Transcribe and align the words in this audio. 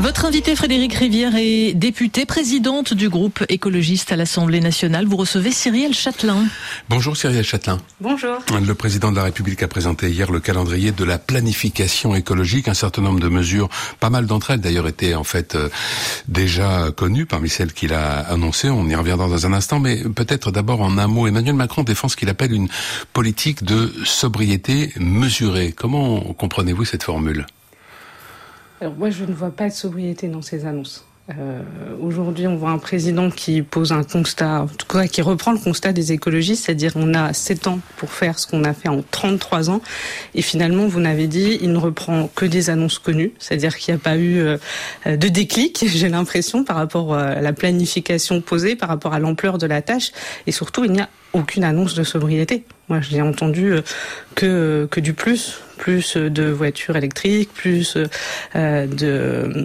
Votre 0.00 0.24
invité 0.24 0.56
Frédéric 0.56 0.94
Rivière 0.94 1.36
est 1.36 1.74
députée 1.74 2.24
présidente 2.24 2.94
du 2.94 3.10
groupe 3.10 3.44
écologiste 3.50 4.12
à 4.12 4.16
l'Assemblée 4.16 4.60
nationale. 4.60 5.04
Vous 5.04 5.18
recevez 5.18 5.50
Cyrielle 5.50 5.92
Châtelain. 5.92 6.46
Bonjour 6.88 7.18
Cyrielle 7.18 7.44
Châtelain. 7.44 7.78
Bonjour. 8.00 8.38
Le 8.66 8.74
président 8.74 9.10
de 9.10 9.16
la 9.16 9.24
République 9.24 9.62
a 9.62 9.68
présenté 9.68 10.08
hier 10.08 10.32
le 10.32 10.40
calendrier 10.40 10.90
de 10.90 11.04
la 11.04 11.18
planification 11.18 12.14
écologique. 12.14 12.66
Un 12.68 12.74
certain 12.74 13.02
nombre 13.02 13.20
de 13.20 13.28
mesures, 13.28 13.68
pas 14.00 14.08
mal 14.08 14.24
d'entre 14.24 14.52
elles 14.52 14.62
d'ailleurs 14.62 14.88
étaient 14.88 15.14
en 15.14 15.22
fait 15.22 15.54
euh, 15.54 15.68
déjà 16.28 16.90
connues 16.96 17.26
parmi 17.26 17.50
celles 17.50 17.74
qu'il 17.74 17.92
a 17.92 18.20
annoncées. 18.20 18.70
On 18.70 18.88
y 18.88 18.94
reviendra 18.94 19.28
dans 19.28 19.44
un 19.44 19.52
instant, 19.52 19.80
mais 19.80 20.02
peut-être 20.04 20.50
d'abord 20.50 20.80
en 20.80 20.96
un 20.96 21.08
mot. 21.08 21.26
Emmanuel 21.26 21.56
Macron 21.56 21.82
défend 21.82 22.08
ce 22.08 22.16
qu'il 22.16 22.30
appelle 22.30 22.52
une 22.54 22.68
politique 23.12 23.64
de 23.64 23.92
sobriété 24.06 24.94
mesurée. 24.98 25.74
Comment 25.76 26.20
comprenez-vous 26.32 26.86
cette 26.86 27.02
formule? 27.02 27.44
Alors 28.80 28.94
moi, 28.94 29.10
je 29.10 29.24
ne 29.24 29.32
vois 29.32 29.50
pas 29.50 29.68
de 29.68 29.74
sobriété 29.74 30.28
dans 30.28 30.42
ces 30.42 30.64
annonces. 30.64 31.04
Euh, 31.38 31.60
Aujourd'hui, 32.00 32.46
on 32.46 32.56
voit 32.56 32.70
un 32.70 32.78
président 32.78 33.30
qui 33.30 33.62
pose 33.62 33.92
un 33.92 34.02
constat, 34.02 34.62
en 34.62 34.66
tout 34.66 34.86
cas 34.86 35.06
qui 35.06 35.22
reprend 35.22 35.52
le 35.52 35.58
constat 35.58 35.92
des 35.92 36.12
écologistes, 36.12 36.64
c'est-à-dire 36.64 36.92
on 36.96 37.14
a 37.14 37.32
7 37.32 37.66
ans 37.68 37.78
pour 37.98 38.10
faire 38.10 38.38
ce 38.38 38.46
qu'on 38.46 38.64
a 38.64 38.72
fait 38.72 38.88
en 38.88 39.02
33 39.08 39.70
ans, 39.70 39.80
et 40.34 40.42
finalement, 40.42 40.86
vous 40.86 40.98
n'avez 40.98 41.28
dit, 41.28 41.58
il 41.60 41.72
ne 41.72 41.78
reprend 41.78 42.28
que 42.34 42.46
des 42.46 42.70
annonces 42.70 42.98
connues, 42.98 43.32
c'est-à-dire 43.38 43.76
qu'il 43.76 43.94
n'y 43.94 44.00
a 44.00 44.02
pas 44.02 44.16
eu 44.16 44.38
euh, 44.38 44.56
de 45.04 45.28
déclic, 45.28 45.84
j'ai 45.86 46.08
l'impression, 46.08 46.64
par 46.64 46.76
rapport 46.76 47.14
à 47.14 47.40
la 47.40 47.52
planification 47.52 48.40
posée, 48.40 48.74
par 48.74 48.88
rapport 48.88 49.12
à 49.12 49.18
l'ampleur 49.18 49.58
de 49.58 49.66
la 49.66 49.82
tâche, 49.82 50.12
et 50.46 50.52
surtout, 50.52 50.84
il 50.84 50.92
n'y 50.92 51.00
a 51.00 51.08
aucune 51.32 51.64
annonce 51.64 51.94
de 51.94 52.04
sobriété. 52.04 52.64
Moi, 52.88 53.00
je 53.00 53.14
n'ai 53.14 53.22
entendu 53.22 53.72
euh, 53.72 53.82
que, 54.34 54.88
que 54.90 55.00
du 55.00 55.12
plus, 55.12 55.58
plus 55.78 56.16
de 56.16 56.44
voitures 56.50 56.96
électriques, 56.96 57.52
plus 57.54 57.96
euh, 58.56 58.86
de... 58.86 59.64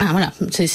Ah, 0.00 0.10
voilà, 0.12 0.32
c'est 0.52 0.66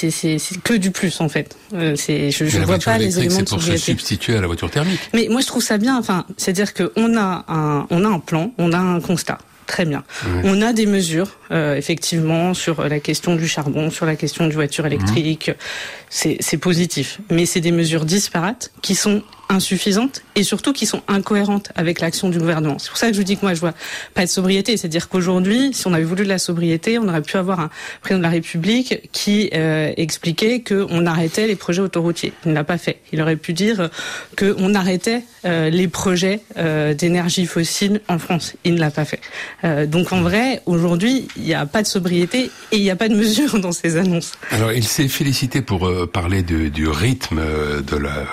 que 0.66 0.74
du 0.74 0.92
plus 0.92 1.22
en 1.22 1.30
fait. 1.30 1.56
Euh, 1.74 1.96
c'est, 1.96 2.30
je, 2.30 2.44
je 2.44 2.60
vois 2.60 2.78
pas 2.78 2.98
les 2.98 3.20
éléments 3.20 3.40
de 3.40 3.46
pour 3.46 3.64
se 3.64 3.78
substituer 3.78 4.36
à 4.36 4.42
la 4.42 4.48
voiture 4.48 4.70
thermique. 4.70 5.00
Mais 5.14 5.28
moi 5.30 5.40
je 5.40 5.48
trouve 5.48 5.64
ça 5.64 5.78
bien. 5.78 5.98
Enfin, 5.98 6.26
c'est-à-dire 6.36 6.74
qu'on 6.74 7.18
a 7.18 7.46
un, 7.48 7.88
on 7.90 8.04
a 8.04 8.10
un 8.10 8.20
plan, 8.20 8.52
on 8.58 8.74
a 8.74 8.78
un 8.78 9.00
constat. 9.00 9.38
Très 9.66 9.86
bien. 9.86 10.04
On 10.44 10.62
a 10.62 10.74
des 10.74 10.86
mesures, 10.86 11.38
euh, 11.52 11.78
effectivement, 11.78 12.54
sur 12.54 12.84
la 12.84 13.00
question 13.00 13.38
du 13.38 13.48
charbon, 13.48 13.90
sur 13.90 14.06
la 14.06 14.18
question 14.18 14.46
du 14.48 14.56
voiture 14.56 14.86
électrique. 14.86 15.52
Mmh. 16.12 16.32
C'est 16.42 16.58
positif. 16.58 17.22
Mais 17.32 17.46
c'est 17.46 17.62
des 17.62 17.72
mesures 17.72 18.04
disparates 18.04 18.72
qui 18.82 18.94
sont 18.94 19.24
insuffisantes 19.54 20.22
et 20.36 20.44
surtout 20.44 20.74
qui 20.74 20.86
sont 20.86 21.02
incohérentes 21.08 21.72
avec 21.76 22.00
l'action 22.00 22.30
du 22.30 22.40
gouvernement. 22.40 22.80
C'est 22.80 22.90
pour 22.90 22.98
ça 22.98 23.08
que 23.08 23.14
je 23.14 23.20
vous 23.20 23.24
dis 23.24 23.38
que 23.38 23.42
moi 23.46 23.54
je 23.54 23.60
vois 23.60 23.74
pas 24.14 24.26
de 24.26 24.30
sobriété. 24.30 24.78
C'est-à-dire 24.78 25.10
qu'aujourd'hui, 25.10 25.74
si 25.74 25.88
on 25.88 25.94
avait 25.94 26.04
voulu 26.04 26.24
de 26.24 26.30
la 26.30 26.40
sobriété, 26.40 26.98
on 26.98 27.08
aurait 27.08 27.22
pu 27.22 27.38
avoir 27.38 27.60
un 27.60 27.70
président 28.02 28.20
de 28.20 28.24
la 28.24 28.30
République 28.30 29.10
qui 29.12 29.50
euh, 29.54 29.92
expliquait 29.98 30.62
qu'on 30.62 31.06
arrêtait 31.06 31.48
les 31.48 31.56
projets 31.56 31.82
autoroutiers. 31.82 32.34
Il 32.46 32.50
ne 32.50 32.56
l'a 32.56 32.64
pas 32.64 32.78
fait. 32.78 33.00
Il 33.12 33.22
aurait 33.22 33.36
pu 33.36 33.54
dire 33.54 33.90
qu'on 34.38 34.74
arrêtait 34.76 35.24
euh, 35.46 35.70
les 35.70 35.88
projets 35.88 36.42
euh, 36.58 36.94
d'énergie 36.94 37.46
fossile 37.46 38.02
en 38.08 38.18
France. 38.18 38.54
Il 38.64 38.76
ne 38.76 38.80
l'a 38.80 38.92
pas 38.92 39.06
fait. 39.06 39.20
Euh, 39.64 39.86
donc 39.86 40.12
en 40.12 40.22
vrai, 40.22 40.62
aujourd'hui, 40.66 41.28
il 41.38 41.44
n'y 41.44 41.54
a 41.54 41.66
pas 41.66 41.82
de 41.82 41.88
sobriété 41.88 42.50
et 42.72 42.78
il 42.78 42.82
n'y 42.82 42.92
a 42.92 42.96
pas 42.96 43.10
de 43.10 43.16
mesure 43.16 43.60
dans 43.60 43.72
ces 43.72 43.98
annonces. 43.98 44.34
Alors 44.52 44.72
il 44.72 44.84
s'est 44.84 45.08
félicité 45.08 45.62
pour 45.62 45.88
euh, 45.88 46.08
parler 46.08 46.44
de, 46.44 46.70
du 46.70 46.88
rythme 46.88 47.42
de 47.86 47.98
la, 47.98 48.26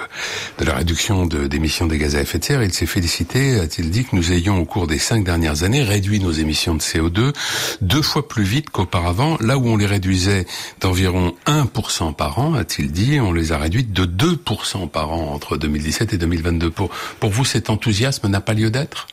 de 0.59 0.65
la 0.65 0.75
réduction 0.75 1.27
d'émissions 1.27 1.87
des 1.91 1.99
gaz 1.99 2.17
à 2.17 2.23
effet 2.23 2.39
de 2.39 2.45
serre. 2.45 2.63
Il 2.63 2.73
s'est 2.73 2.87
félicité, 2.87 3.61
a-t-il 3.61 3.91
dit, 3.91 4.05
que 4.05 4.17
nous 4.17 4.33
ayons 4.33 4.59
au 4.59 4.65
cours 4.65 4.87
des 4.87 4.99
cinq 4.99 5.25
dernières 5.25 5.63
années 5.63 5.83
réduit 5.83 6.21
nos 6.21 6.33
émissions 6.33 6.75
de 6.75 6.81
CO2 6.81 7.33
deux 7.81 8.03
fois 8.03 8.27
plus 8.27 8.45
vite 8.45 8.71
qu'auparavant. 8.71 9.37
Là 9.41 9.59
où 9.59 9.67
on 9.67 9.77
les 9.77 9.87
réduisait 9.87 10.47
d'environ 10.81 11.35
1% 11.47 12.15
par 12.15 12.39
an, 12.39 12.55
a-t-il 12.55 12.91
dit, 12.91 13.21
on 13.21 13.33
les 13.33 13.53
a 13.53 13.59
réduites 13.59 13.93
de 13.93 14.05
2% 14.05 14.89
par 14.89 15.13
an 15.13 15.33
entre 15.35 15.57
2017 15.57 16.15
et 16.15 16.19
2022. 16.19 16.71
Pour, 16.71 16.91
pour 17.19 17.31
vous, 17.31 17.45
cet 17.45 17.69
enthousiasme 17.69 18.29
n'a 18.29 18.41
pas 18.41 18.55
lieu 18.55 18.71
d'être? 18.71 19.09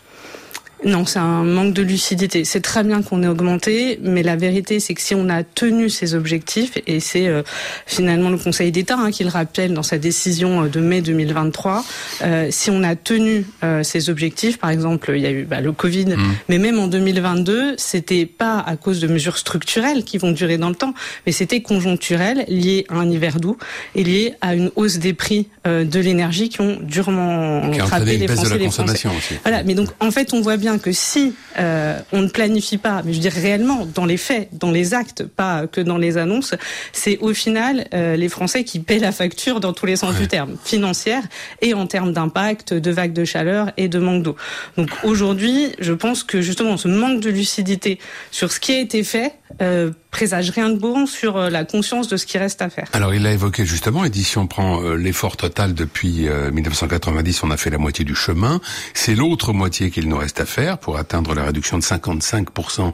Non, 0.86 1.06
c'est 1.06 1.20
un 1.20 1.44
manque 1.44 1.74
de 1.74 1.82
lucidité. 1.82 2.46
C'est 2.46 2.62
très 2.62 2.84
bien 2.84 3.02
qu'on 3.02 3.24
ait 3.24 3.28
augmenté, 3.28 4.00
mais 4.04 4.22
la 4.22 4.36
vérité, 4.36 4.80
c'est 4.80 4.94
que 4.94 5.02
si 5.02 5.16
on 5.16 5.28
a 5.28 5.44
tenu 5.44 5.90
ces 5.90 6.14
objectifs, 6.14 6.78
et 6.86 7.00
c'est 7.00 7.28
euh, 7.28 7.42
finalement 7.88 8.30
le 8.30 8.38
Conseil 8.38 8.72
d'État 8.72 8.96
hein, 8.98 9.10
qui 9.10 9.24
le 9.24 9.30
rappelle 9.30 9.74
dans 9.74 9.84
sa 9.84 9.98
décision 9.98 10.64
euh, 10.64 10.68
de 10.68 10.80
mai 10.80 11.02
2023, 11.02 11.84
euh, 12.22 12.48
si 12.52 12.70
on 12.70 12.84
a 12.84 12.96
tenu 12.96 13.46
euh, 13.64 13.82
ces 13.82 14.10
objectifs, 14.12 14.60
par 14.60 14.70
exemple, 14.70 15.14
il 15.16 15.22
y 15.22 15.26
a 15.26 15.32
eu 15.32 15.46
bah, 15.46 15.62
le 15.62 15.72
Covid, 15.72 16.06
mmh. 16.06 16.36
mais 16.50 16.60
même 16.60 16.78
en 16.80 16.88
2022, 16.88 17.76
c'était 17.78 18.28
pas 18.28 18.60
à 18.60 18.76
cause 18.76 19.00
de 19.00 19.08
mesures 19.08 19.38
structurelles 19.38 20.04
qui 20.04 20.20
vont 20.20 20.32
durer 20.32 20.60
dans 20.60 20.70
le 20.70 20.76
temps, 20.76 20.94
mais 21.26 21.32
c'était 21.32 21.62
conjoncturel, 21.62 22.46
lié 22.50 22.86
à 22.90 22.96
un 22.96 23.10
hiver 23.10 23.40
doux 23.40 23.58
et 23.96 24.04
lié 24.04 24.36
à 24.42 24.54
une 24.54 24.72
hausse 24.76 24.98
des 24.98 25.14
prix 25.14 25.48
de 25.66 26.00
l'énergie 26.00 26.48
qui 26.48 26.62
ont 26.62 26.78
durement 26.82 27.62
frappé 27.74 28.18
les 28.18 28.28
Français. 28.28 28.54
De 28.54 28.60
la 28.60 28.66
consommation 28.66 29.12
Aussi. 29.18 29.34
Voilà, 29.44 29.64
mais 29.64 29.74
donc 29.74 29.90
en 30.00 30.12
fait, 30.12 30.34
on 30.34 30.42
voit 30.42 30.56
bien 30.58 30.67
que 30.78 30.92
si 30.92 31.34
euh, 31.58 31.98
on 32.12 32.22
ne 32.22 32.28
planifie 32.28 32.78
pas, 32.78 33.02
mais 33.04 33.14
je 33.14 33.18
veux 33.18 33.22
dire 33.22 33.32
réellement, 33.32 33.86
dans 33.86 34.06
les 34.06 34.18
faits, 34.18 34.50
dans 34.52 34.72
les 34.72 34.94
actes, 34.94 35.24
pas 35.24 35.68
que 35.68 35.80
dans 35.80 35.98
les 35.98 36.18
annonces, 36.18 36.54
c'est 36.92 37.18
au 37.20 37.34
final 37.34 37.88
euh, 37.94 38.18
les 38.18 38.28
Français 38.28 38.64
qui 38.66 38.80
paient 38.80 39.00
la 39.00 39.14
facture 39.14 39.62
dans 39.62 39.72
tous 39.72 39.86
les 39.86 39.96
sens 39.96 40.14
ouais. 40.14 40.22
du 40.22 40.28
terme, 40.28 40.58
financière 40.64 41.24
et 41.62 41.74
en 41.74 41.88
termes 41.88 42.12
d'impact, 42.12 42.74
de 42.74 42.92
vagues 42.92 43.14
de 43.14 43.24
chaleur 43.24 43.72
et 43.78 43.88
de 43.88 44.00
manque 44.00 44.24
d'eau. 44.24 44.36
Donc 44.78 44.90
aujourd'hui, 45.04 45.72
je 45.80 45.94
pense 45.94 46.24
que 46.24 46.42
justement 46.42 46.76
ce 46.76 46.90
manque 46.90 47.22
de 47.22 47.30
lucidité 47.30 48.00
sur 48.32 48.52
ce 48.52 48.60
qui 48.60 48.74
a 48.74 48.80
été 48.80 49.04
fait 49.04 49.34
euh, 49.62 49.92
présage 50.12 50.50
rien 50.50 50.70
de 50.70 50.78
bon 50.78 51.06
sur 51.06 51.38
euh, 51.38 51.50
la 51.50 51.64
conscience 51.64 52.08
de 52.08 52.18
ce 52.18 52.26
qui 52.26 52.38
reste 52.38 52.62
à 52.62 52.70
faire. 52.70 52.88
Alors 52.94 53.14
il 53.14 53.24
l'a 53.24 53.34
évoqué 53.34 53.66
justement, 53.66 54.04
et 54.04 54.10
dit 54.10 54.24
si 54.24 54.38
on 54.38 54.48
prend 54.48 54.82
euh, 54.82 54.96
l'effort 54.96 55.38
total 55.38 55.74
depuis 55.74 56.28
euh, 56.28 56.52
1990, 56.52 57.44
on 57.44 57.52
a 57.52 57.58
fait 57.58 57.70
la 57.70 57.78
moitié 57.78 58.04
du 58.04 58.16
chemin, 58.16 58.60
c'est 58.94 59.16
l'autre 59.16 59.54
moitié 59.54 59.92
qu'il 59.92 60.08
nous 60.08 60.18
reste 60.18 60.40
à 60.40 60.46
faire 60.46 60.78
pour 60.78 60.98
atteindre 60.98 61.36
la 61.36 61.44
réduction 61.44 61.78
de 61.78 61.84
55% 61.84 62.94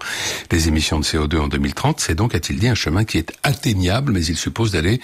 des 0.49 0.67
émissions 0.67 0.99
de 0.99 1.05
CO2 1.05 1.39
en 1.39 1.47
2030. 1.47 1.99
C'est 1.99 2.15
donc, 2.15 2.35
a-t-il 2.35 2.59
dit, 2.59 2.67
un 2.67 2.75
chemin 2.75 3.03
qui 3.03 3.17
est 3.17 3.31
atteignable, 3.43 4.11
mais 4.11 4.25
il 4.25 4.37
suppose 4.37 4.71
d'aller 4.71 4.99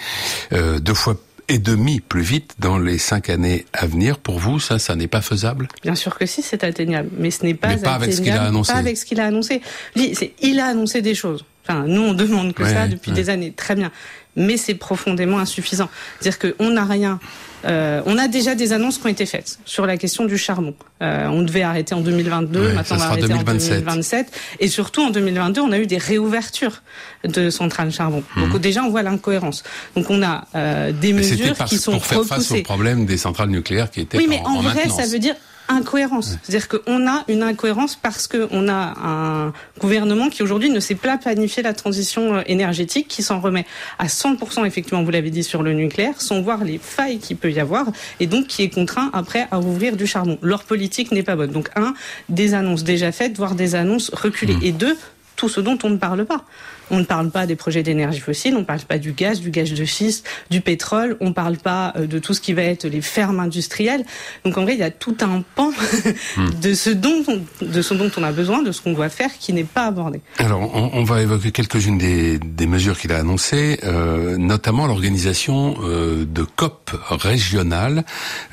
euh, 0.52 0.78
deux 0.78 0.94
fois 0.94 1.16
et 1.50 1.58
demi 1.58 2.00
plus 2.00 2.22
vite 2.22 2.54
dans 2.58 2.78
les 2.78 2.96
cinq 2.96 3.28
années 3.28 3.66
à 3.72 3.86
venir. 3.86 4.18
Pour 4.18 4.38
vous, 4.38 4.60
ça, 4.60 4.78
ça 4.78 4.94
n'est 4.94 5.08
pas 5.08 5.20
faisable? 5.20 5.68
Bien 5.82 5.96
sûr 5.96 6.16
que 6.16 6.24
si, 6.24 6.42
c'est 6.42 6.62
atteignable, 6.64 7.10
mais 7.18 7.30
ce 7.30 7.44
n'est 7.44 7.54
pas, 7.54 7.68
mais 7.68 7.76
pas 7.76 7.94
avec 7.94 8.12
ce 8.12 8.20
qu'il 8.20 8.32
a 8.32 8.44
annoncé. 8.44 8.72
Pas 8.72 8.78
avec 8.78 8.96
ce 8.96 9.04
qu'il 9.04 9.20
a 9.20 9.26
annoncé. 9.26 9.60
Il 9.96 10.60
a 10.60 10.66
annoncé 10.66 11.02
des 11.02 11.14
choses. 11.14 11.44
Enfin, 11.66 11.84
nous, 11.86 12.02
on 12.02 12.14
demande 12.14 12.54
que 12.54 12.62
ouais, 12.62 12.72
ça 12.72 12.88
depuis 12.88 13.10
ouais. 13.10 13.16
des 13.16 13.30
années. 13.30 13.52
Très 13.52 13.74
bien. 13.74 13.90
Mais 14.36 14.56
c'est 14.56 14.74
profondément 14.74 15.38
insuffisant. 15.38 15.88
C'est-à-dire 16.20 16.56
qu'on 16.56 16.70
n'a 16.70 16.84
rien. 16.84 17.18
Euh, 17.64 18.00
on 18.06 18.16
a 18.16 18.28
déjà 18.28 18.54
des 18.54 18.72
annonces 18.72 18.98
qui 18.98 19.06
ont 19.06 19.10
été 19.10 19.26
faites 19.26 19.58
sur 19.64 19.86
la 19.86 19.96
question 19.96 20.24
du 20.24 20.38
charbon. 20.38 20.74
Euh, 21.02 21.26
on 21.26 21.42
devait 21.42 21.62
arrêter 21.62 21.94
en 21.94 22.00
2022, 22.00 22.60
ouais, 22.60 22.72
maintenant 22.72 22.96
on 22.96 22.98
va 23.00 23.06
arrêter 23.06 23.28
2027. 23.28 23.72
en 23.72 23.74
2027. 23.80 24.32
Et 24.60 24.68
surtout 24.68 25.02
en 25.02 25.10
2022, 25.10 25.60
on 25.60 25.72
a 25.72 25.78
eu 25.78 25.86
des 25.86 25.98
réouvertures 25.98 26.82
de 27.24 27.50
centrales 27.50 27.92
charbon. 27.92 28.22
Mmh. 28.36 28.40
Donc 28.40 28.60
déjà, 28.60 28.82
on 28.82 28.90
voit 28.90 29.02
l'incohérence. 29.02 29.62
Donc 29.94 30.08
on 30.08 30.22
a 30.22 30.46
euh, 30.54 30.92
des 30.92 31.12
mesures 31.12 31.56
qui 31.66 31.76
sont 31.76 31.92
pour 31.92 32.06
faire 32.06 32.18
repoussées. 32.20 32.34
face 32.34 32.60
au 32.60 32.62
problème 32.62 33.04
des 33.04 33.18
centrales 33.18 33.50
nucléaires 33.50 33.90
qui 33.90 34.00
étaient 34.00 34.16
oui, 34.16 34.26
mais 34.28 34.40
en, 34.40 34.52
en, 34.52 34.56
en 34.56 34.62
vrai, 34.62 34.88
ça 34.88 35.06
veut 35.06 35.18
dire 35.18 35.34
incohérence. 35.70 36.36
C'est-à-dire 36.42 36.68
qu'on 36.68 37.08
a 37.08 37.24
une 37.28 37.42
incohérence 37.42 37.96
parce 37.96 38.26
qu'on 38.26 38.68
a 38.68 38.94
un 39.02 39.52
gouvernement 39.80 40.28
qui 40.28 40.42
aujourd'hui 40.42 40.70
ne 40.70 40.80
sait 40.80 40.94
pas 40.94 41.16
planifier 41.16 41.62
la 41.62 41.72
transition 41.72 42.36
euh, 42.36 42.42
énergétique, 42.46 43.08
qui 43.08 43.22
s'en 43.22 43.40
remet 43.40 43.66
à 43.98 44.06
100%, 44.06 44.19
effectivement, 44.64 45.02
vous 45.02 45.10
l'avez 45.10 45.30
dit, 45.30 45.44
sur 45.44 45.62
le 45.62 45.72
nucléaire, 45.72 46.20
sans 46.20 46.40
voir 46.40 46.64
les 46.64 46.78
failles 46.78 47.18
qu'il 47.18 47.36
peut 47.36 47.50
y 47.50 47.60
avoir, 47.60 47.86
et 48.18 48.26
donc 48.26 48.46
qui 48.46 48.62
est 48.62 48.70
contraint 48.70 49.10
après 49.12 49.46
à 49.50 49.60
ouvrir 49.60 49.96
du 49.96 50.06
charbon. 50.06 50.38
Leur 50.42 50.64
politique 50.64 51.12
n'est 51.12 51.22
pas 51.22 51.36
bonne. 51.36 51.50
Donc 51.50 51.70
un, 51.76 51.94
des 52.28 52.54
annonces 52.54 52.84
déjà 52.84 53.12
faites, 53.12 53.36
voire 53.36 53.54
des 53.54 53.74
annonces 53.74 54.10
reculées. 54.12 54.54
Mmh. 54.54 54.64
Et 54.64 54.72
deux, 54.72 54.96
tout 55.36 55.48
ce 55.48 55.60
dont 55.60 55.78
on 55.82 55.90
ne 55.90 55.96
parle 55.96 56.24
pas. 56.24 56.44
On 56.90 56.98
ne 56.98 57.04
parle 57.04 57.30
pas 57.30 57.46
des 57.46 57.56
projets 57.56 57.82
d'énergie 57.82 58.20
fossile, 58.20 58.54
on 58.56 58.60
ne 58.60 58.64
parle 58.64 58.80
pas 58.80 58.98
du 58.98 59.12
gaz, 59.12 59.40
du 59.40 59.50
gaz 59.50 59.70
de 59.72 59.84
schiste, 59.84 60.26
du 60.50 60.60
pétrole, 60.60 61.16
on 61.20 61.28
ne 61.28 61.34
parle 61.34 61.56
pas 61.56 61.92
euh, 61.96 62.06
de 62.06 62.18
tout 62.18 62.34
ce 62.34 62.40
qui 62.40 62.52
va 62.52 62.62
être 62.62 62.86
les 62.86 63.00
fermes 63.00 63.40
industrielles. 63.40 64.04
Donc 64.44 64.56
en 64.58 64.62
vrai, 64.62 64.74
il 64.74 64.80
y 64.80 64.84
a 64.84 64.90
tout 64.90 65.16
un 65.20 65.42
pan 65.54 65.70
de, 66.62 66.74
ce 66.74 66.90
dont 66.90 67.24
on, 67.28 67.64
de 67.64 67.82
ce 67.82 67.94
dont 67.94 68.10
on 68.16 68.22
a 68.22 68.32
besoin, 68.32 68.62
de 68.62 68.72
ce 68.72 68.80
qu'on 68.80 68.92
doit 68.92 69.08
faire, 69.08 69.30
qui 69.38 69.52
n'est 69.52 69.64
pas 69.64 69.86
abordé. 69.86 70.20
Alors, 70.38 70.60
on, 70.74 70.90
on 70.92 71.04
va 71.04 71.22
évoquer 71.22 71.52
quelques-unes 71.52 71.98
des, 71.98 72.38
des, 72.38 72.66
mesures 72.66 72.98
qu'il 72.98 73.12
a 73.12 73.18
annoncées, 73.18 73.80
euh, 73.84 74.36
notamment 74.36 74.86
l'organisation 74.86 75.76
euh, 75.82 76.24
de 76.24 76.42
COP 76.42 76.90
régionales 77.10 78.04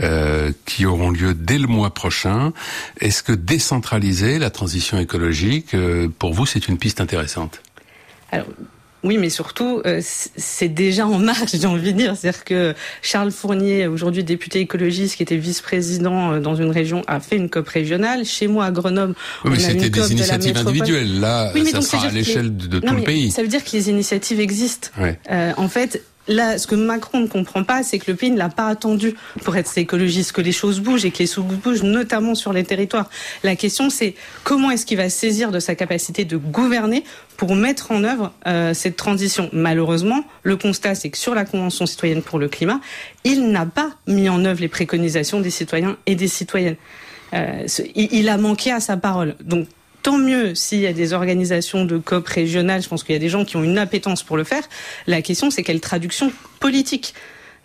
euh, 0.01 0.51
qui 0.65 0.85
auront 0.85 1.11
lieu 1.11 1.33
dès 1.33 1.57
le 1.57 1.67
mois 1.67 1.94
prochain. 1.94 2.53
Est-ce 3.00 3.23
que 3.23 3.33
décentraliser 3.33 4.39
la 4.39 4.50
transition 4.50 5.00
écologique, 5.00 5.73
euh, 5.73 6.07
pour 6.19 6.33
vous, 6.33 6.45
c'est 6.45 6.67
une 6.67 6.77
piste 6.77 7.01
intéressante? 7.01 7.61
Alors, 8.31 8.47
Oui, 9.03 9.18
mais 9.18 9.29
surtout, 9.29 9.81
euh, 9.85 10.01
c'est 10.01 10.69
déjà 10.69 11.06
en 11.06 11.19
marche, 11.19 11.51
j'ai 11.53 11.68
envie 11.68 11.94
de 11.94 11.97
dire. 11.97 12.18
C'est-à-dire 12.18 12.44
que 12.44 12.74
Charles 13.01 13.31
Fournier, 13.31 13.88
aujourd'hui 13.88 14.24
député 14.24 14.59
écologiste, 14.59 15.15
qui 15.15 15.24
était 15.24 15.38
vice-président 15.38 16.33
euh, 16.33 16.39
dans 16.39 16.56
une 16.56 16.71
région, 16.71 17.03
a 17.07 17.19
fait 17.19 17.38
une 17.38 17.50
COP 17.50 17.68
régionale. 17.68 18.25
Chez 18.25 18.47
moi, 18.47 18.65
à 18.65 18.71
Grenoble, 18.71 19.13
oui, 19.45 19.51
mais 19.53 19.59
c'était 19.59 19.89
des 19.89 20.12
initiatives 20.12 20.57
individuelles. 20.57 21.19
Là, 21.19 21.51
oui, 21.53 21.65
ça 21.65 21.81
sera 21.81 22.07
à 22.07 22.12
l'échelle 22.12 22.56
de, 22.56 22.79
tout 22.79 22.95
le 22.95 23.03
pays. 23.03 23.31
Ça 23.31 23.41
veut 23.41 23.47
dire 23.47 23.63
que 23.63 23.71
les 23.71 23.89
initiatives 23.89 24.39
existent. 24.39 24.89
Euh, 25.31 25.53
en 25.57 25.69
fait, 25.69 26.03
Là, 26.27 26.57
ce 26.57 26.68
que 26.68 26.75
Macron 26.75 27.21
ne 27.21 27.27
comprend 27.27 27.63
pas, 27.63 27.83
c'est 27.83 28.00
que 28.00 28.12
le 28.12 28.18
pays 28.18 28.31
ne 28.31 28.38
l'a 28.38 28.50
pas 28.50 28.68
attendu 28.68 29.15
pour 29.44 29.56
être 29.56 29.75
écologiste, 29.77 30.31
que 30.31 30.41
les 30.41 30.51
choses 30.51 30.79
bougent 30.79 31.06
et 31.06 31.12
que 31.12 31.19
les 31.19 31.27
sous 31.27 31.44
bougent, 31.44 31.83
notamment 31.83 32.35
sur 32.35 32.53
les 32.53 32.63
territoires. 32.63 33.09
La 33.44 33.56
question, 33.56 33.89
c'est 33.89 34.15
comment 34.44 34.71
est-ce 34.71 34.85
qu'il 34.85 34.97
va 34.97 35.09
saisir 35.09 35.51
de 35.51 35.59
sa 35.59 35.75
capacité 35.75 36.25
de 36.25 36.38
gouverner 36.38 37.03
pour 37.38 37.56
mettre 37.56 37.91
en 37.91 38.03
œuvre 38.03 38.33
euh, 38.45 38.74
cette 38.74 38.97
transition? 38.97 39.50
Malheureusement, 39.53 40.24
le 40.44 40.57
constat, 40.57 40.95
c'est 40.95 41.09
que 41.09 41.18
sur 41.18 41.33
la 41.33 41.45
Convention 41.45 41.85
citoyenne 41.85 42.21
pour 42.21 42.39
le 42.39 42.50
climat, 42.50 42.81
il 43.23 43.50
n'a 43.51 43.65
pas 43.65 43.91
mis 44.07 44.30
en 44.30 44.44
œuvre 44.44 44.62
les 44.62 44.68
préconisations 44.68 45.39
des 45.39 45.50
citoyens 45.51 45.97
et 46.06 46.15
des 46.15 46.27
citoyennes. 46.27 46.77
Euh, 47.33 47.68
il 47.95 48.30
a 48.30 48.38
manqué 48.38 48.71
à 48.71 48.80
sa 48.80 48.97
parole. 48.97 49.35
Donc 49.44 49.68
tant 50.07 50.18
mieux 50.18 50.56
s'il 50.56 50.80
y 50.80 50.88
a 50.88 50.94
des 50.94 51.12
organisations 51.12 51.83
de 51.83 51.98
COP 51.98 52.25
régionales. 52.30 52.81
Je 52.81 52.88
pense 52.88 53.04
qu'il 53.04 53.12
y 53.12 53.18
a 53.18 53.19
des 53.19 53.27
gens 53.27 53.44
qui 53.44 53.57
ont 53.57 53.63
une 53.63 53.77
appétence 53.77 54.24
pour 54.24 54.38
le 54.38 54.45
faire. 54.45 54.63
La 55.06 55.21
question, 55.21 55.51
c'est 55.51 55.63
quelle 55.63 55.81
traduction 55.81 56.31
politique 56.62 57.13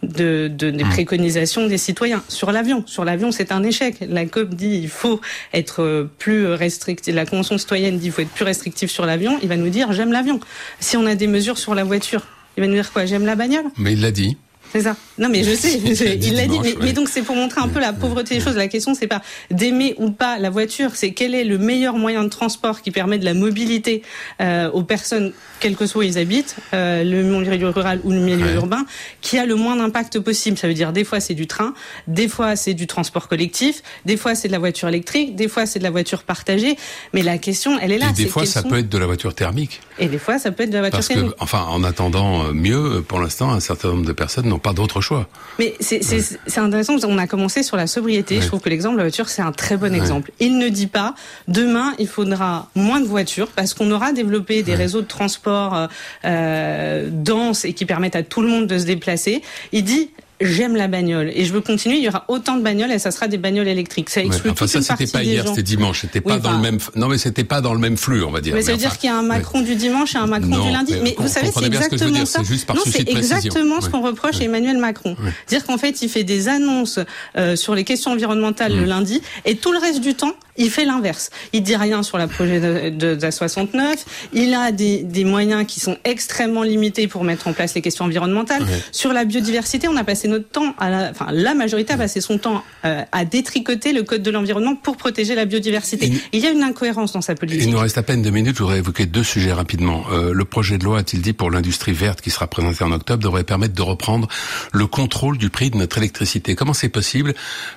de, 0.02 0.48
des 0.48 0.72
mmh. 0.72 0.88
préconisations 0.88 1.68
des 1.68 1.78
citoyens 1.78 2.24
sur 2.26 2.50
l'avion. 2.50 2.82
Sur 2.88 3.04
l'avion, 3.04 3.30
c'est 3.30 3.52
un 3.52 3.62
échec. 3.62 3.94
La 4.00 4.26
COP 4.26 4.56
dit 4.56 4.80
il 4.82 4.88
faut 4.88 5.20
être 5.54 6.08
plus 6.18 6.48
restrictif. 6.48 7.14
La 7.14 7.26
Convention 7.26 7.58
citoyenne 7.58 7.98
dit 7.98 8.06
il 8.06 8.12
faut 8.12 8.22
être 8.22 8.30
plus 8.30 8.44
restrictif 8.44 8.90
sur 8.90 9.06
l'avion. 9.06 9.38
Il 9.44 9.48
va 9.48 9.56
nous 9.56 9.68
dire 9.68 9.92
j'aime 9.92 10.10
l'avion. 10.10 10.40
Si 10.80 10.96
on 10.96 11.06
a 11.06 11.14
des 11.14 11.28
mesures 11.28 11.58
sur 11.58 11.76
la 11.76 11.84
voiture, 11.84 12.26
il 12.56 12.62
va 12.62 12.66
nous 12.66 12.74
dire 12.74 12.92
quoi? 12.92 13.06
J'aime 13.06 13.24
la 13.24 13.36
bagnole? 13.36 13.66
Mais 13.76 13.92
il 13.92 14.00
l'a 14.00 14.10
dit. 14.10 14.36
C'est 14.72 14.80
ça. 14.80 14.96
Non, 15.18 15.28
mais 15.28 15.44
je 15.44 15.54
sais, 15.54 15.78
il 15.78 16.34
l'a 16.34 16.46
dit. 16.46 16.58
Mais, 16.80 16.94
donc 16.94 17.08
c'est 17.10 17.20
pour 17.20 17.36
montrer 17.36 17.60
un 17.60 17.68
peu 17.68 17.78
la 17.78 17.92
pauvreté 17.92 18.36
des 18.36 18.40
choses. 18.40 18.56
La 18.56 18.68
question 18.68 18.94
c'est 18.94 19.06
pas 19.06 19.20
d'aimer 19.50 19.94
ou 19.98 20.10
pas 20.10 20.38
la 20.38 20.48
voiture, 20.48 20.92
c'est 20.94 21.12
quel 21.12 21.34
est 21.34 21.44
le 21.44 21.58
meilleur 21.58 21.96
moyen 21.96 22.24
de 22.24 22.30
transport 22.30 22.80
qui 22.80 22.90
permet 22.90 23.18
de 23.18 23.24
la 23.26 23.34
mobilité 23.34 24.02
euh, 24.40 24.70
aux 24.70 24.82
personnes, 24.82 25.32
quels 25.60 25.76
que 25.76 25.84
soit 25.84 26.00
où 26.00 26.02
ils 26.02 26.16
habitent, 26.16 26.56
euh, 26.72 27.04
le 27.04 27.22
milieu 27.22 27.68
rural 27.68 28.00
ou 28.04 28.12
le 28.12 28.20
milieu 28.20 28.54
urbain, 28.54 28.86
qui 29.20 29.38
a 29.38 29.44
le 29.44 29.56
moins 29.56 29.76
d'impact 29.76 30.20
possible. 30.20 30.56
Ça 30.56 30.68
veut 30.68 30.74
dire 30.74 30.92
des 30.94 31.04
fois 31.04 31.20
c'est 31.20 31.34
du 31.34 31.46
train, 31.46 31.74
des 32.06 32.28
fois 32.28 32.56
c'est 32.56 32.74
du 32.74 32.86
transport 32.86 33.28
collectif, 33.28 33.82
des 34.06 34.16
fois 34.16 34.34
c'est 34.34 34.48
de 34.48 34.52
la 34.52 34.58
voiture 34.58 34.88
électrique, 34.88 35.36
des 35.36 35.48
fois 35.48 35.66
c'est 35.66 35.80
de 35.80 35.84
la 35.84 35.90
voiture 35.90 36.22
partagée. 36.22 36.78
Mais 37.12 37.22
la 37.22 37.36
question, 37.36 37.78
elle 37.78 37.92
est 37.92 37.98
là. 37.98 38.08
Et 38.10 38.22
des 38.22 38.26
fois 38.26 38.46
ça 38.46 38.62
peut 38.62 38.78
être 38.78 38.88
de 38.88 38.98
la 38.98 39.06
voiture 39.06 39.34
thermique. 39.34 39.80
Et 39.98 40.06
des 40.06 40.18
fois 40.18 40.38
ça 40.38 40.50
peut 40.50 40.62
être 40.62 40.70
de 40.70 40.74
la 40.74 40.80
voiture 40.80 40.98
Parce 40.98 41.08
thermique. 41.08 41.32
Que, 41.32 41.36
enfin, 41.40 41.66
en 41.68 41.84
attendant 41.84 42.46
euh, 42.46 42.52
mieux, 42.52 43.04
pour 43.06 43.20
l'instant, 43.20 43.52
un 43.52 43.60
certain 43.60 43.88
nombre 43.88 44.06
de 44.06 44.12
personnes 44.12 44.46
n'ont 44.46 44.61
pas 44.62 44.72
d'autre 44.72 45.00
choix. 45.00 45.28
Mais 45.58 45.74
c'est 45.80 46.58
intéressant, 46.58 46.96
on 47.04 47.18
a 47.18 47.26
commencé 47.26 47.62
sur 47.62 47.76
la 47.76 47.86
sobriété. 47.86 48.40
Je 48.40 48.46
trouve 48.46 48.60
que 48.60 48.68
l'exemple 48.68 48.94
de 48.94 48.98
la 48.98 49.04
voiture, 49.04 49.28
c'est 49.28 49.42
un 49.42 49.52
très 49.52 49.76
bon 49.76 49.94
exemple. 49.94 50.30
Il 50.40 50.58
ne 50.58 50.68
dit 50.68 50.86
pas, 50.86 51.14
demain, 51.48 51.94
il 51.98 52.08
faudra 52.08 52.68
moins 52.74 53.00
de 53.00 53.06
voitures 53.06 53.48
parce 53.48 53.74
qu'on 53.74 53.90
aura 53.90 54.12
développé 54.12 54.62
des 54.62 54.74
réseaux 54.74 55.02
de 55.02 55.06
transport 55.06 55.74
euh, 55.74 55.86
euh, 56.24 57.08
denses 57.10 57.64
et 57.64 57.72
qui 57.72 57.84
permettent 57.84 58.16
à 58.16 58.22
tout 58.22 58.40
le 58.40 58.48
monde 58.48 58.66
de 58.66 58.78
se 58.78 58.84
déplacer. 58.84 59.42
Il 59.72 59.84
dit, 59.84 60.10
j'aime 60.44 60.76
la 60.76 60.88
bagnole 60.88 61.30
et 61.34 61.44
je 61.44 61.52
veux 61.52 61.60
continuer. 61.60 61.96
Il 61.96 62.04
y 62.04 62.08
aura 62.08 62.24
autant 62.28 62.56
de 62.56 62.62
bagnoles 62.62 62.92
et 62.92 62.98
ça 62.98 63.10
sera 63.10 63.28
des 63.28 63.38
bagnoles 63.38 63.68
électriques. 63.68 64.10
Ça 64.10 64.22
exclut 64.22 64.50
enfin, 64.50 64.66
ça, 64.66 64.82
c'était 64.82 65.06
pas 65.06 65.22
hier, 65.22 65.46
c'était 65.46 65.62
dimanche. 65.62 66.02
C'était 66.02 66.20
pas 66.20 66.38
dans 66.38 66.52
le 66.52 66.58
même. 66.58 66.78
Non, 66.96 67.08
mais 67.08 67.18
c'était 67.18 67.44
pas 67.44 67.60
dans 67.60 67.74
le 67.74 67.80
même 67.80 67.96
flux, 67.96 68.22
on 68.22 68.30
va 68.30 68.40
dire. 68.40 68.54
Mais, 68.54 68.62
ça 68.62 68.72
veut 68.72 68.78
dire 68.78 68.98
qu'il 68.98 69.08
y 69.08 69.12
a 69.12 69.16
un 69.16 69.22
Macron 69.22 69.60
du 69.60 69.74
dimanche 69.74 70.14
et 70.14 70.18
un 70.18 70.26
Macron 70.26 70.64
du 70.64 70.70
lundi. 70.70 70.94
Mais, 71.02 71.14
vous 71.18 71.28
savez, 71.28 71.50
c'est 71.54 71.66
exactement 71.66 72.26
ça. 72.26 72.40
non, 72.40 72.82
c'est 72.86 73.08
exactement 73.08 73.80
ce 73.80 73.88
qu'on 73.88 74.02
reproche 74.02 74.40
à 74.40 74.44
Emmanuel 74.44 74.78
Macron. 74.78 75.16
Dire 75.48 75.64
qu'en 75.64 75.78
fait, 75.78 76.02
il 76.02 76.08
fait 76.08 76.24
des 76.24 76.48
annonces 76.48 76.98
euh, 77.36 77.56
sur 77.56 77.74
les 77.74 77.84
questions 77.84 78.12
environnementales 78.12 78.74
le 78.74 78.82
mm. 78.82 78.88
lundi 78.88 79.22
et 79.44 79.56
tout 79.56 79.72
le 79.72 79.78
reste 79.78 80.00
du 80.00 80.14
temps, 80.14 80.34
il 80.56 80.70
fait 80.70 80.84
l'inverse. 80.84 81.30
Il 81.52 81.62
dit 81.62 81.76
rien 81.76 82.02
sur 82.02 82.18
la 82.18 82.28
projet 82.28 82.60
de, 82.60 82.90
de, 82.90 83.14
de 83.14 83.30
69. 83.30 84.04
Il 84.32 84.54
a 84.54 84.72
des, 84.72 85.02
des, 85.02 85.24
moyens 85.24 85.66
qui 85.66 85.80
sont 85.80 85.96
extrêmement 86.04 86.62
limités 86.62 87.08
pour 87.08 87.24
mettre 87.24 87.48
en 87.48 87.52
place 87.52 87.74
les 87.74 87.82
questions 87.82 88.04
environnementales. 88.04 88.66
Sur 88.90 89.12
la 89.12 89.24
biodiversité, 89.24 89.88
on 89.88 89.96
a 89.96 90.04
passé 90.04 90.28
notre 90.28 90.48
temps, 90.48 90.74
à 90.78 90.90
la, 90.90 91.10
enfin 91.10 91.28
la 91.30 91.54
majorité 91.54 91.94
a 91.94 91.96
passé 91.96 92.20
son 92.20 92.38
temps 92.38 92.62
euh, 92.84 93.02
à 93.12 93.24
détricoter 93.24 93.92
le 93.92 94.02
code 94.02 94.22
de 94.22 94.30
l'environnement 94.30 94.76
pour 94.76 94.96
protéger 94.96 95.34
la 95.34 95.44
biodiversité. 95.44 96.12
Il 96.32 96.40
y 96.40 96.46
a 96.46 96.50
une 96.50 96.62
incohérence 96.62 97.12
dans 97.12 97.20
sa 97.20 97.34
politique. 97.34 97.62
Il 97.64 97.70
nous 97.70 97.78
reste 97.78 97.98
à 97.98 98.02
peine 98.02 98.22
deux 98.22 98.30
minutes. 98.30 98.56
Je 98.56 98.62
voudrais 98.62 98.78
évoquer 98.78 99.06
deux 99.06 99.24
sujets 99.24 99.52
rapidement. 99.52 100.04
Euh, 100.12 100.32
le 100.34 100.44
projet 100.44 100.78
de 100.78 100.84
loi, 100.84 100.98
a-t-il 100.98 101.22
dit, 101.22 101.32
pour 101.32 101.50
l'industrie 101.50 101.92
verte 101.92 102.20
qui 102.20 102.30
sera 102.30 102.46
présenté 102.46 102.84
en 102.84 102.92
octobre, 102.92 103.22
devrait 103.22 103.44
permettre 103.44 103.74
de 103.74 103.82
reprendre 103.82 104.28
le 104.72 104.86
contrôle 104.86 105.38
du 105.38 105.50
prix 105.50 105.70
de 105.70 105.76
notre 105.76 105.98
électricité. 105.98 106.54
Comment 106.54 106.74
c'est 106.74 106.88
possible 106.88 107.34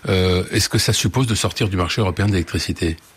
euh, 0.10 0.44
Est-ce 0.52 0.70
que 0.70 0.78
ça 0.78 0.94
suppose 0.94 1.28
de 1.28 1.36
sortir 1.36 1.70
du 1.70 1.78
marché 1.78 2.02
européen 2.02 2.28
de 2.28 2.34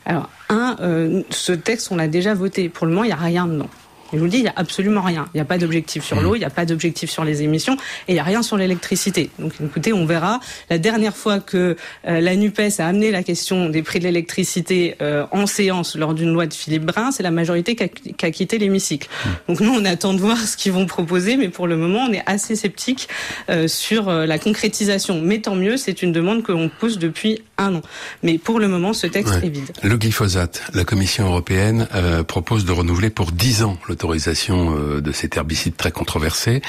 alors, 0.04 0.30
un, 0.48 0.76
euh, 0.80 1.22
ce 1.28 1.52
texte, 1.52 1.88
on 1.90 1.96
l'a 1.96 2.08
déjà 2.08 2.32
voté. 2.32 2.70
Pour 2.70 2.86
le 2.86 2.92
moment, 2.92 3.04
il 3.04 3.08
n'y 3.08 3.12
a 3.12 3.16
rien 3.16 3.46
dedans. 3.46 3.68
Et 4.12 4.16
je 4.16 4.18
vous 4.18 4.24
le 4.24 4.30
dis, 4.30 4.38
il 4.38 4.42
n'y 4.42 4.48
a 4.48 4.54
absolument 4.56 5.02
rien. 5.02 5.26
Il 5.34 5.36
n'y 5.36 5.42
a 5.42 5.44
pas 5.44 5.58
d'objectif 5.58 6.02
sur 6.02 6.20
l'eau, 6.20 6.34
il 6.34 6.38
n'y 6.38 6.44
a 6.44 6.50
pas 6.50 6.64
d'objectif 6.64 7.10
sur 7.10 7.24
les 7.24 7.42
émissions, 7.42 7.74
et 7.74 8.12
il 8.12 8.14
n'y 8.14 8.20
a 8.20 8.24
rien 8.24 8.42
sur 8.42 8.56
l'électricité. 8.56 9.30
Donc 9.38 9.52
écoutez, 9.62 9.92
on 9.92 10.06
verra. 10.06 10.40
La 10.70 10.78
dernière 10.78 11.16
fois 11.16 11.40
que 11.40 11.76
euh, 12.06 12.20
la 12.20 12.34
NUPES 12.34 12.80
a 12.80 12.86
amené 12.86 13.10
la 13.10 13.22
question 13.22 13.68
des 13.68 13.82
prix 13.82 13.98
de 13.98 14.04
l'électricité 14.04 14.96
euh, 15.02 15.26
en 15.30 15.46
séance 15.46 15.96
lors 15.96 16.14
d'une 16.14 16.32
loi 16.32 16.46
de 16.46 16.54
Philippe 16.54 16.86
Brun, 16.86 17.10
c'est 17.10 17.22
la 17.22 17.30
majorité 17.30 17.76
qui 17.76 18.24
a, 18.24 18.30
quitté 18.30 18.58
l'hémicycle. 18.58 19.08
Donc 19.48 19.60
nous, 19.60 19.72
on 19.72 19.84
attend 19.84 20.14
de 20.14 20.20
voir 20.20 20.38
ce 20.38 20.56
qu'ils 20.56 20.72
vont 20.72 20.86
proposer, 20.86 21.36
mais 21.36 21.48
pour 21.48 21.66
le 21.66 21.76
moment, 21.76 22.06
on 22.08 22.12
est 22.12 22.22
assez 22.26 22.56
sceptique 22.56 23.08
euh, 23.50 23.68
sur 23.68 24.10
la 24.10 24.38
concrétisation. 24.38 25.20
Mais 25.20 25.40
tant 25.40 25.54
mieux, 25.54 25.76
c'est 25.76 26.02
une 26.02 26.12
demande 26.12 26.42
que 26.42 26.52
l'on 26.52 26.68
pose 26.68 26.98
depuis 26.98 27.42
un 27.58 27.74
an. 27.74 27.82
Mais 28.22 28.38
pour 28.38 28.58
le 28.58 28.68
moment, 28.68 28.92
ce 28.92 29.06
texte 29.06 29.34
est 29.42 29.48
vide. 29.48 29.72
Le 29.82 29.96
glyphosate, 29.96 30.62
la 30.72 30.84
Commission 30.84 31.26
européenne 31.26 31.88
propose 32.26 32.64
de 32.64 32.72
renouveler 32.72 33.10
pour 33.10 33.32
10 33.32 33.64
ans 33.64 33.76
le 33.88 33.96
l'autorisation 33.98 34.76
euh, 34.76 35.00
de 35.00 35.10
cet 35.10 35.36
herbicide 35.36 35.76
très 35.76 35.90
controversé. 35.90 36.62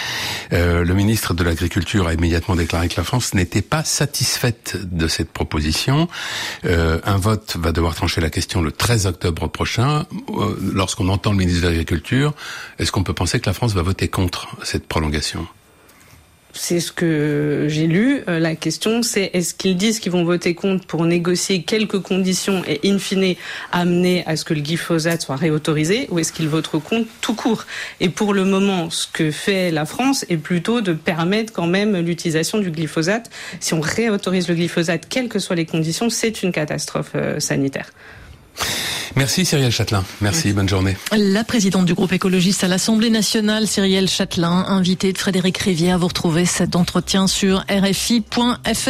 Euh, 0.51 0.83
le 0.83 0.93
ministre 0.95 1.35
de 1.35 1.43
l'Agriculture 1.43 2.07
a 2.07 2.13
immédiatement 2.13 2.55
déclaré 2.55 2.89
que 2.89 2.95
la 2.97 3.03
France 3.03 3.35
n'était 3.35 3.61
pas 3.61 3.83
satisfaite 3.83 4.77
de 4.81 5.07
cette 5.07 5.31
proposition. 5.31 6.07
Euh, 6.65 6.99
un 7.05 7.17
vote 7.17 7.55
va 7.59 7.71
devoir 7.71 7.93
trancher 7.93 8.19
la 8.19 8.31
question 8.31 8.61
le 8.61 8.71
13 8.71 9.05
octobre 9.05 9.47
prochain. 9.47 10.07
Lorsqu'on 10.73 11.07
entend 11.09 11.31
le 11.31 11.37
ministre 11.37 11.61
de 11.61 11.67
l'Agriculture, 11.67 12.33
est-ce 12.79 12.91
qu'on 12.91 13.03
peut 13.03 13.13
penser 13.13 13.39
que 13.39 13.47
la 13.47 13.53
France 13.53 13.73
va 13.73 13.83
voter 13.83 14.07
contre 14.07 14.47
cette 14.63 14.87
prolongation? 14.87 15.47
C'est 16.59 16.81
ce 16.81 16.91
que 16.91 17.67
j'ai 17.69 17.87
lu. 17.87 18.21
Euh, 18.27 18.37
la 18.37 18.53
question, 18.53 19.01
c'est 19.01 19.31
est-ce 19.33 19.53
qu'ils 19.53 19.77
disent 19.77 20.01
qu'ils 20.01 20.11
vont 20.11 20.25
voter 20.25 20.55
contre 20.55 20.85
pour 20.85 21.05
négocier 21.05 21.63
quelques 21.63 21.99
conditions 21.99 22.63
et 22.67 22.81
in 22.83 22.99
fine 22.99 23.35
amener 23.71 24.23
à 24.25 24.35
ce 24.35 24.43
que 24.43 24.53
le 24.53 24.59
glyphosate 24.59 25.21
soit 25.21 25.37
réautorisé, 25.37 26.07
ou 26.09 26.19
est-ce 26.19 26.33
qu'ils 26.33 26.49
voteront 26.49 26.81
contre 26.81 27.07
tout 27.21 27.33
court? 27.33 27.65
Et 28.01 28.09
pour 28.09 28.33
le 28.33 28.43
moment, 28.43 28.89
ce 28.89 29.07
que 29.07 29.31
fait 29.31 29.71
la 29.71 29.85
France 29.85 30.25
est 30.27 30.37
plutôt 30.37 30.81
de 30.81 30.91
permettre 30.91 31.53
quand 31.53 31.67
même 31.67 31.95
l'utilisation 31.97 32.57
du 32.57 32.71
glyphosate. 32.71 33.29
Si 33.61 33.73
on 33.73 33.79
réautorise 33.79 34.49
le 34.49 34.55
glyphosate, 34.55 35.07
quelles 35.07 35.29
que 35.29 35.39
soient 35.39 35.55
les 35.55 35.65
conditions, 35.65 36.09
c'est 36.09 36.43
une 36.43 36.51
catastrophe 36.51 37.11
euh, 37.15 37.39
sanitaire. 37.39 37.89
Merci 39.15 39.45
Cyrielle 39.45 39.71
Châtelain. 39.71 40.03
Merci, 40.21 40.53
bonne 40.53 40.69
journée. 40.69 40.95
La 41.11 41.43
présidente 41.43 41.85
du 41.85 41.93
groupe 41.93 42.13
écologiste 42.13 42.63
à 42.63 42.67
l'Assemblée 42.67 43.09
nationale, 43.09 43.67
Cyrielle 43.67 44.07
Châtelain, 44.07 44.65
invitée 44.67 45.13
de 45.13 45.17
Frédéric 45.17 45.57
Rivière. 45.57 45.99
Vous 45.99 46.07
retrouvez 46.07 46.45
cet 46.45 46.75
entretien 46.75 47.27
sur 47.27 47.65
rfi.fr. 47.69 48.89